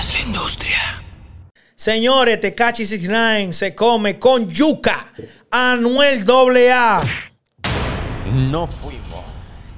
Esta 0.00 0.14
es 0.14 0.20
la 0.22 0.26
industria. 0.26 1.02
Señores, 1.76 2.40
Tecachi 2.40 2.86
69 2.86 3.52
se 3.52 3.74
come 3.74 4.18
con 4.18 4.48
yuca. 4.48 5.12
Anuel 5.50 6.24
AA. 6.26 7.02
No 8.32 8.66
fuimos. 8.66 9.20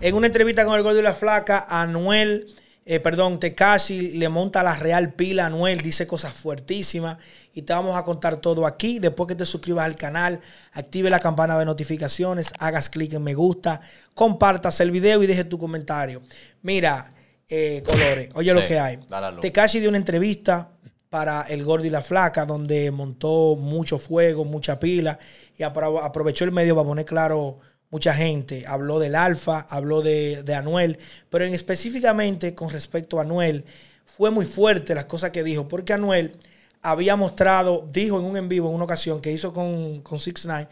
En 0.00 0.16
una 0.16 0.26
entrevista 0.26 0.64
con 0.64 0.74
el 0.74 0.82
Gordo 0.82 0.98
y 0.98 1.02
la 1.02 1.14
Flaca, 1.14 1.68
Anuel, 1.70 2.52
eh, 2.84 2.98
perdón, 2.98 3.38
Tekashi 3.38 4.18
le 4.18 4.28
monta 4.28 4.64
la 4.64 4.74
real 4.74 5.12
pila 5.12 5.44
a 5.44 5.46
Anuel, 5.46 5.82
dice 5.82 6.08
cosas 6.08 6.32
fuertísimas 6.32 7.18
y 7.54 7.62
te 7.62 7.72
vamos 7.72 7.96
a 7.96 8.02
contar 8.02 8.38
todo 8.38 8.66
aquí. 8.66 8.98
Después 8.98 9.28
que 9.28 9.36
te 9.36 9.44
suscribas 9.44 9.84
al 9.84 9.94
canal, 9.94 10.40
active 10.72 11.10
la 11.10 11.20
campana 11.20 11.56
de 11.56 11.64
notificaciones, 11.64 12.52
hagas 12.58 12.90
clic 12.90 13.12
en 13.12 13.22
me 13.22 13.34
gusta, 13.34 13.80
compartas 14.14 14.80
el 14.80 14.90
video 14.90 15.22
y 15.22 15.28
deje 15.28 15.44
tu 15.44 15.58
comentario. 15.58 16.22
Mira, 16.62 17.12
eh, 17.48 17.82
Colores, 17.84 18.28
oye 18.34 18.52
lo 18.54 18.60
que 18.64 18.78
hay. 18.78 18.98
Tekashi 19.40 19.80
dio 19.80 19.88
una 19.88 19.98
entrevista 19.98 20.70
para 21.08 21.42
El 21.42 21.64
Gordo 21.64 21.86
y 21.86 21.90
la 21.90 22.02
Flaca, 22.02 22.44
donde 22.44 22.90
montó 22.90 23.56
mucho 23.56 23.98
fuego, 23.98 24.44
mucha 24.44 24.78
pila, 24.78 25.18
y 25.56 25.62
apro- 25.62 26.02
aprovechó 26.02 26.44
el 26.44 26.52
medio 26.52 26.74
para 26.76 26.86
poner 26.86 27.04
claro 27.06 27.58
mucha 27.90 28.12
gente. 28.12 28.64
Habló 28.66 28.98
del 28.98 29.14
Alfa, 29.14 29.60
habló 29.70 30.02
de, 30.02 30.42
de 30.42 30.54
Anuel, 30.54 30.98
pero 31.30 31.46
en 31.46 31.54
específicamente 31.54 32.54
con 32.54 32.68
respecto 32.70 33.18
a 33.18 33.22
Anuel, 33.22 33.64
fue 34.04 34.30
muy 34.30 34.44
fuerte 34.44 34.94
las 34.94 35.06
cosas 35.06 35.30
que 35.30 35.42
dijo, 35.42 35.66
porque 35.68 35.94
Anuel 35.94 36.36
había 36.82 37.16
mostrado, 37.16 37.88
dijo 37.90 38.18
en 38.18 38.24
un 38.26 38.36
en 38.36 38.48
vivo 38.48 38.68
en 38.68 38.74
una 38.74 38.84
ocasión 38.84 39.20
que 39.22 39.32
hizo 39.32 39.52
con, 39.52 40.00
con 40.02 40.18
6 40.20 40.44
9 40.44 40.68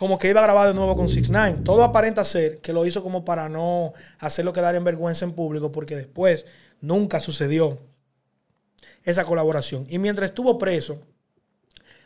como 0.00 0.18
que 0.18 0.30
iba 0.30 0.40
a 0.40 0.44
grabar 0.44 0.66
de 0.66 0.72
nuevo 0.72 0.96
con 0.96 1.10
6 1.10 1.28
9 1.28 1.58
Todo 1.62 1.84
aparenta 1.84 2.24
ser 2.24 2.62
que 2.62 2.72
lo 2.72 2.86
hizo 2.86 3.02
como 3.02 3.22
para 3.22 3.50
no 3.50 3.92
hacerlo 4.18 4.50
quedar 4.50 4.74
en 4.74 4.82
vergüenza 4.82 5.26
en 5.26 5.32
público, 5.32 5.70
porque 5.70 5.94
después 5.94 6.46
nunca 6.80 7.20
sucedió 7.20 7.78
esa 9.04 9.26
colaboración. 9.26 9.86
Y 9.90 9.98
mientras 9.98 10.30
estuvo 10.30 10.56
preso, 10.56 11.02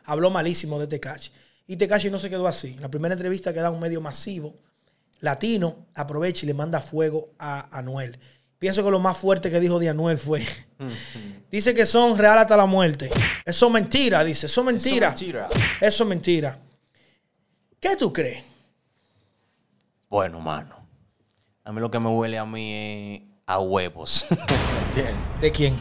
habló 0.02 0.28
malísimo 0.30 0.80
de 0.80 0.88
Tekashi. 0.88 1.30
Y 1.68 1.76
Tekashi 1.76 2.10
no 2.10 2.18
se 2.18 2.28
quedó 2.28 2.48
así. 2.48 2.72
En 2.74 2.80
la 2.80 2.90
primera 2.90 3.12
entrevista 3.14 3.52
que 3.52 3.60
da 3.60 3.70
un 3.70 3.78
medio 3.78 4.00
masivo, 4.00 4.56
latino, 5.20 5.86
aprovecha 5.94 6.46
y 6.46 6.48
le 6.48 6.54
manda 6.54 6.80
fuego 6.80 7.30
a 7.38 7.78
Anuel. 7.78 8.18
Pienso 8.58 8.82
que 8.82 8.90
lo 8.90 8.98
más 8.98 9.16
fuerte 9.16 9.52
que 9.52 9.60
dijo 9.60 9.78
de 9.78 9.90
Anuel 9.90 10.18
fue, 10.18 10.44
dice 11.48 11.72
que 11.72 11.86
son 11.86 12.18
real 12.18 12.38
hasta 12.38 12.56
la 12.56 12.66
muerte. 12.66 13.08
Eso 13.44 13.66
es 13.68 13.72
mentira, 13.72 14.24
dice, 14.24 14.46
eso 14.46 14.62
es 14.62 14.66
mentira. 14.66 15.10
mentira. 15.10 15.48
Eso 15.80 16.02
es 16.02 16.08
mentira. 16.08 16.58
¿Qué 17.84 17.96
tú 17.96 18.10
crees? 18.10 18.42
Bueno, 20.08 20.40
mano. 20.40 20.74
A 21.64 21.70
mí 21.70 21.82
lo 21.82 21.90
que 21.90 21.98
me 21.98 22.08
huele 22.08 22.38
a 22.38 22.46
mí 22.46 22.72
es 22.72 23.22
a 23.44 23.60
huevos. 23.60 24.24
¿De 25.42 25.52
quién? 25.52 25.76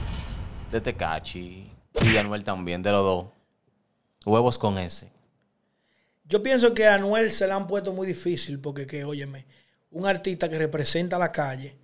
De 0.70 0.82
Tecachi 0.82 1.72
y 2.02 2.18
Anuel 2.18 2.44
también, 2.44 2.84
de 2.84 2.92
los 2.92 3.04
dos. 3.04 3.26
Huevos 4.26 4.58
con 4.58 4.78
ese. 4.80 5.14
Yo 6.26 6.44
pienso 6.44 6.74
que 6.74 6.88
a 6.88 6.96
Anuel 6.96 7.32
se 7.32 7.48
la 7.48 7.56
han 7.56 7.68
puesto 7.68 7.94
muy 7.94 8.06
difícil 8.06 8.60
porque, 8.60 8.86
que, 8.86 9.06
óyeme, 9.06 9.46
un 9.90 10.06
artista 10.06 10.50
que 10.50 10.58
representa 10.58 11.18
la 11.18 11.32
calle, 11.32 11.78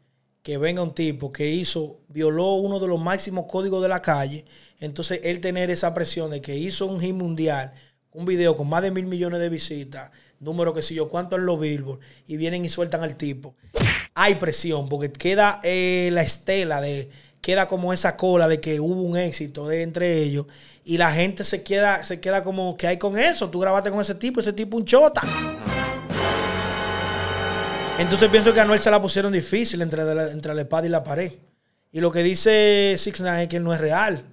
que 0.43 0.57
venga 0.57 0.83
un 0.83 0.93
tipo 0.93 1.31
que 1.31 1.49
hizo, 1.49 2.01
violó 2.09 2.55
uno 2.55 2.81
de 2.81 2.89
los 2.89 2.99
máximos 2.99 3.45
códigos 3.49 3.81
de 3.81 3.87
la 3.87 4.01
calle, 4.01 4.43
entonces 4.81 5.21
él 5.23 5.39
tener 5.39 5.71
esa 5.71 5.93
presión 5.93 6.29
de 6.31 6.41
que 6.41 6.57
hizo 6.57 6.87
un 6.87 6.99
hit 6.99 7.15
mundial, 7.15 7.73
un 8.13 8.25
video 8.25 8.55
con 8.55 8.67
más 8.67 8.81
de 8.81 8.91
mil 8.91 9.05
millones 9.05 9.39
de 9.39 9.49
visitas, 9.49 10.11
número 10.39 10.73
que 10.73 10.81
sé 10.81 10.93
yo, 10.93 11.09
cuánto 11.09 11.35
en 11.35 11.45
los 11.45 11.59
Billboard, 11.59 11.99
y 12.27 12.37
vienen 12.37 12.65
y 12.65 12.69
sueltan 12.69 13.03
al 13.03 13.15
tipo. 13.15 13.55
Hay 14.13 14.35
presión 14.35 14.89
porque 14.89 15.11
queda 15.11 15.59
eh, 15.63 16.09
la 16.11 16.21
estela 16.21 16.81
de, 16.81 17.09
queda 17.41 17.67
como 17.67 17.93
esa 17.93 18.17
cola 18.17 18.47
de 18.47 18.59
que 18.59 18.79
hubo 18.79 19.01
un 19.01 19.17
éxito 19.17 19.67
de 19.67 19.81
entre 19.81 20.21
ellos 20.21 20.45
y 20.83 20.97
la 20.97 21.11
gente 21.11 21.43
se 21.43 21.63
queda, 21.63 22.03
se 22.03 22.19
queda 22.19 22.43
como 22.43 22.75
que 22.75 22.87
hay 22.87 22.97
con 22.97 23.17
eso. 23.17 23.49
Tú 23.49 23.59
grabaste 23.59 23.91
con 23.91 24.01
ese 24.01 24.15
tipo, 24.15 24.39
ese 24.39 24.53
tipo 24.53 24.75
un 24.75 24.85
chota. 24.85 25.21
Entonces 27.99 28.29
pienso 28.29 28.53
que 28.53 28.59
a 28.59 28.63
Anuel 28.63 28.79
se 28.79 28.89
la 28.89 29.01
pusieron 29.01 29.31
difícil 29.31 29.81
entre 29.81 30.03
la, 30.03 30.31
entre 30.31 30.53
la 30.55 30.61
espada 30.61 30.87
y 30.87 30.89
la 30.89 31.03
pared. 31.03 31.33
Y 31.91 31.99
lo 32.01 32.11
que 32.11 32.23
dice 32.23 32.95
Six 32.97 33.21
Nine 33.21 33.43
es 33.43 33.49
que 33.49 33.59
no 33.59 33.73
es 33.73 33.81
real. 33.81 34.23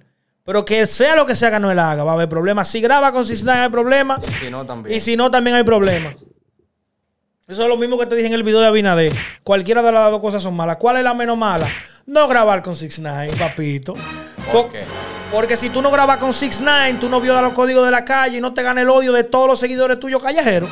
Pero 0.47 0.63
que 0.63 0.87
sea 0.87 1.13
lo 1.17 1.25
que 1.25 1.35
sea 1.35 1.49
que 1.49 1.57
Anuel 1.57 1.77
haga, 1.77 2.05
va 2.05 2.11
a 2.11 2.13
haber 2.13 2.29
problemas. 2.29 2.69
Si 2.69 2.79
graba 2.79 3.11
con 3.11 3.27
Six 3.27 3.43
Nine 3.43 3.63
hay 3.63 3.69
problemas. 3.69 4.21
Si 4.39 4.49
no, 4.49 4.65
también. 4.65 4.95
Y 4.95 5.01
si 5.01 5.17
no, 5.17 5.29
también 5.29 5.57
hay 5.57 5.63
problemas. 5.63 6.15
Eso 7.45 7.63
es 7.63 7.67
lo 7.67 7.75
mismo 7.75 7.99
que 7.99 8.05
te 8.05 8.15
dije 8.15 8.29
en 8.29 8.33
el 8.33 8.43
video 8.43 8.61
de 8.61 8.67
Abinader. 8.67 9.11
Cualquiera 9.43 9.81
de 9.81 9.91
las 9.91 10.09
dos 10.09 10.21
cosas 10.21 10.41
son 10.41 10.55
malas. 10.55 10.77
¿Cuál 10.77 10.95
es 10.95 11.03
la 11.03 11.13
menos 11.13 11.37
mala? 11.37 11.67
No 12.05 12.29
grabar 12.29 12.63
con 12.63 12.77
6 12.77 12.99
9 12.99 13.33
papito. 13.37 13.95
¿Por 14.49 14.69
qué? 14.69 14.83
Porque 15.33 15.57
si 15.57 15.69
tú 15.69 15.81
no 15.81 15.91
grabas 15.91 16.15
con 16.15 16.33
6 16.33 16.61
9 16.63 16.97
tú 16.97 17.09
no 17.09 17.19
violas 17.19 17.43
los 17.43 17.51
códigos 17.51 17.83
de 17.83 17.91
la 17.91 18.05
calle 18.05 18.37
y 18.37 18.41
no 18.41 18.53
te 18.53 18.63
gana 18.63 18.79
el 18.79 18.89
odio 18.89 19.11
de 19.11 19.25
todos 19.25 19.49
los 19.49 19.59
seguidores 19.59 19.99
tuyos 19.99 20.23
callejeros. 20.23 20.69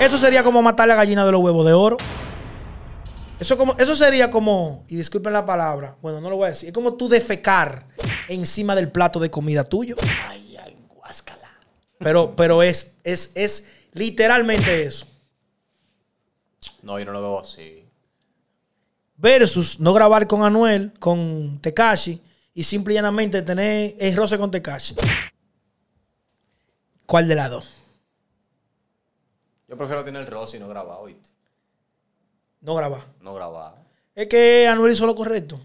Eso 0.00 0.16
sería 0.16 0.42
como 0.42 0.62
matar 0.62 0.88
la 0.88 0.94
gallina 0.94 1.26
de 1.26 1.32
los 1.32 1.42
huevos 1.42 1.66
de 1.66 1.74
oro. 1.74 1.98
Eso, 3.40 3.56
como, 3.56 3.74
eso 3.78 3.96
sería 3.96 4.30
como, 4.30 4.84
y 4.88 4.96
disculpen 4.96 5.32
la 5.32 5.46
palabra, 5.46 5.96
bueno, 6.02 6.20
no 6.20 6.28
lo 6.28 6.36
voy 6.36 6.46
a 6.46 6.48
decir, 6.50 6.68
es 6.68 6.74
como 6.74 6.94
tú 6.94 7.08
defecar 7.08 7.86
encima 8.28 8.74
del 8.74 8.92
plato 8.92 9.18
de 9.18 9.30
comida 9.30 9.64
tuyo. 9.64 9.96
Ay, 10.28 10.56
ay, 10.62 10.76
guáscala. 10.88 11.50
Pero, 11.98 12.36
pero 12.36 12.62
es, 12.62 12.96
es, 13.02 13.32
es 13.34 13.66
literalmente 13.92 14.82
eso. 14.82 15.06
No, 16.82 16.98
yo 16.98 17.06
no 17.06 17.12
lo 17.12 17.22
veo 17.22 17.40
así. 17.40 17.84
Versus 19.16 19.80
no 19.80 19.94
grabar 19.94 20.26
con 20.26 20.42
Anuel, 20.42 20.92
con 20.98 21.58
Tekashi, 21.60 22.20
y 22.52 22.62
simple 22.62 22.92
y 22.92 22.96
llanamente 22.96 23.40
tener 23.40 23.96
el 23.98 24.16
roce 24.16 24.36
con 24.36 24.50
Tekashi. 24.50 24.96
¿Cuál 27.06 27.26
de 27.26 27.34
las 27.34 27.50
dos? 27.50 27.70
Yo 29.66 29.78
prefiero 29.78 30.04
tener 30.04 30.22
el 30.22 30.26
Rosy 30.26 30.56
y 30.56 30.60
no 30.60 30.68
grabar, 30.68 30.98
¿oíste? 31.00 31.28
No 32.60 32.74
grabar. 32.74 33.06
No 33.20 33.34
grabar. 33.34 33.76
Es 34.14 34.26
que 34.26 34.66
Anuel 34.68 34.92
hizo 34.92 35.06
lo 35.06 35.14
correcto. 35.14 35.60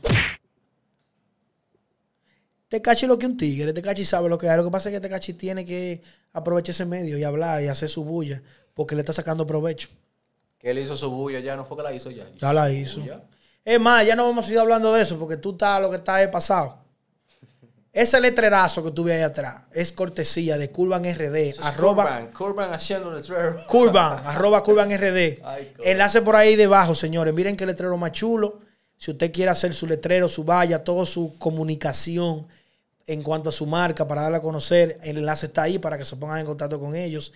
Tecachi 2.67 3.05
lo 3.05 3.17
que 3.17 3.25
un 3.25 3.37
tigre, 3.37 3.73
Tecachi 3.73 4.05
sabe 4.05 4.27
lo 4.29 4.37
que 4.37 4.49
hay. 4.49 4.57
Lo 4.57 4.63
que 4.63 4.71
pasa 4.71 4.89
es 4.89 4.95
que 4.95 4.99
Tecachi 4.99 5.33
tiene 5.33 5.65
que 5.65 6.01
aprovechar 6.33 6.71
ese 6.71 6.85
medio 6.85 7.17
y 7.17 7.23
hablar 7.23 7.61
y 7.61 7.67
hacer 7.67 7.89
su 7.89 8.03
bulla, 8.03 8.41
porque 8.73 8.95
le 8.95 9.01
está 9.01 9.13
sacando 9.13 9.45
provecho. 9.45 9.89
Que 10.57 10.71
él 10.71 10.79
hizo 10.79 10.95
su 10.95 11.11
bulla 11.11 11.39
ya, 11.39 11.55
no 11.55 11.65
fue 11.65 11.77
que 11.77 11.83
la 11.83 11.93
hizo 11.93 12.09
ya. 12.11 12.25
Ya 12.39 12.53
la 12.53 12.71
hizo. 12.71 13.01
bulla. 13.01 13.23
Es 13.63 13.79
más, 13.79 14.05
ya 14.05 14.15
no 14.15 14.25
vamos 14.25 14.45
a 14.45 14.47
seguir 14.47 14.59
hablando 14.59 14.93
de 14.93 15.01
eso, 15.01 15.17
porque 15.17 15.37
tú 15.37 15.51
estás 15.51 15.81
lo 15.81 15.89
que 15.89 15.97
está 15.97 16.21
es 16.21 16.29
pasado. 16.29 16.84
Ese 17.95 18.19
letrerazo 18.19 18.83
que 18.83 18.91
tuve 18.91 19.13
ahí 19.13 19.21
atrás 19.21 19.63
es 19.71 19.93
cortesía 19.93 20.57
de 20.57 20.69
Curvan 20.69 21.05
RD, 21.05 21.35
es 21.35 21.61
arroba 21.61 22.03
Curban, 22.03 22.31
Curban 22.33 22.73
haciendo 22.73 23.09
letrero. 23.09 23.65
Curvan, 23.67 24.21
arroba 24.25 24.61
Curvan 24.61 24.89
RD. 24.89 25.39
Ay. 25.41 25.71
Enlace 25.81 26.21
por 26.21 26.35
ahí 26.35 26.57
debajo, 26.57 26.93
señores. 26.93 27.33
Miren 27.33 27.55
qué 27.55 27.65
letrero 27.65 27.95
más 27.95 28.11
chulo. 28.11 28.59
Si 28.97 29.11
usted 29.11 29.31
quiere 29.31 29.49
hacer 29.49 29.73
su 29.73 29.87
letrero, 29.87 30.27
su 30.27 30.43
valla, 30.43 30.83
toda 30.83 31.05
su 31.05 31.37
comunicación 31.39 32.45
en 33.07 33.23
cuanto 33.23 33.47
a 33.47 33.53
su 33.53 33.65
marca 33.65 34.05
para 34.05 34.23
darla 34.23 34.39
a 34.39 34.41
conocer, 34.41 34.99
el 35.01 35.19
enlace 35.19 35.45
está 35.45 35.61
ahí 35.61 35.79
para 35.79 35.97
que 35.97 36.03
se 36.03 36.17
pongan 36.17 36.39
en 36.39 36.47
contacto 36.47 36.77
con 36.77 36.97
ellos. 36.97 37.31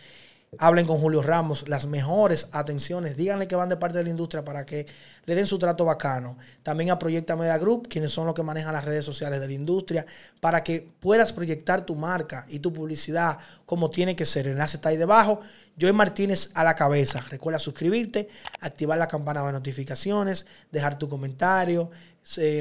Hablen 0.58 0.88
con 0.88 0.98
Julio 0.98 1.22
Ramos, 1.22 1.70
las 1.70 1.86
mejores 1.86 2.48
atenciones. 2.52 3.16
Díganle 3.16 3.48
que 3.48 3.56
van 3.56 3.70
de 3.70 3.78
parte 3.78 4.00
de 4.00 4.04
la 4.04 4.10
industria 4.10 4.44
para 4.44 4.66
que 4.66 4.88
le 5.26 5.36
den 5.36 5.46
su 5.46 5.60
trato 5.60 5.86
bacano. 5.86 6.38
También 6.64 6.90
a 6.90 6.98
Proyecta 6.98 7.36
Media 7.36 7.58
Group, 7.60 7.88
quienes 7.88 8.12
son 8.12 8.26
los 8.26 8.34
que 8.34 8.42
manejan 8.42 8.74
las 8.74 8.84
redes 8.84 9.06
sociales 9.06 9.40
de 9.42 9.48
la 9.48 9.54
industria, 9.54 10.08
para 10.42 10.64
que 10.64 10.88
puedas 11.00 11.34
proyectar 11.34 11.86
tu 11.86 11.96
marca 11.96 12.46
y 12.50 12.59
tu 12.59 12.74
publicidad 12.74 13.38
como 13.68 13.92
tiene 13.92 14.16
que 14.16 14.26
ser. 14.26 14.48
El 14.48 14.54
enlace 14.54 14.78
está 14.78 14.90
ahí 14.90 14.98
debajo. 14.98 15.40
Joey 15.80 15.94
Martínez 15.94 16.50
a 16.56 16.64
la 16.64 16.74
cabeza. 16.74 17.24
Recuerda 17.30 17.59
suscribirte, 17.59 18.28
activar 18.59 18.98
la 18.98 19.08
campana 19.08 19.46
de 19.46 19.52
notificaciones, 19.52 20.48
dejar 20.72 20.98
tu 20.98 21.08
comentario, 21.08 21.92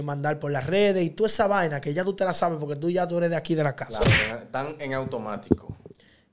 mandar 0.05 0.39
por 0.39 0.51
las 0.51 0.67
redes 0.67 1.05
y 1.05 1.11
toda 1.11 1.27
esa 1.27 1.47
vaina 1.47 1.81
que 1.81 1.93
ya 1.93 2.05
tú 2.05 2.15
te 2.15 2.25
la 2.25 2.35
sabes 2.35 2.59
porque 2.59 2.77
tú 2.77 2.91
ya 2.91 3.09
tú 3.09 3.19
eres 3.19 3.31
de 3.31 3.37
aquí 3.37 3.55
de 3.55 3.65
la 3.65 3.75
casa. 3.75 4.01
Claro, 4.01 4.39
están 4.41 4.77
en 4.79 4.93
automático. 4.95 5.68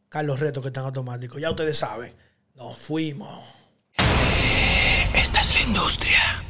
Carlos 0.09 0.39
Retos 0.39 0.61
que 0.61 0.69
están 0.69 0.85
automáticos. 0.85 1.41
Ya 1.41 1.49
ustedes 1.49 1.77
saben. 1.77 2.13
Nos 2.55 2.77
fuimos. 2.77 3.43
Esta 5.13 5.41
es 5.41 5.53
la 5.53 5.61
industria. 5.61 6.44